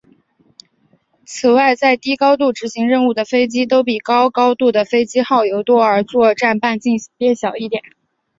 [1.27, 7.83] 此外在低高度执行任务的飞机都比高高度的飞行耗油多而作战半径变小一点。